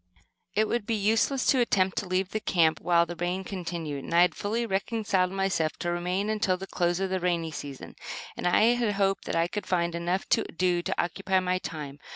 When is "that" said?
9.25-9.35